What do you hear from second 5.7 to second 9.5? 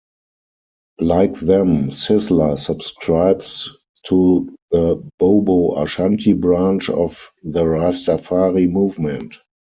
Ashanti branch of the Rastafari movement.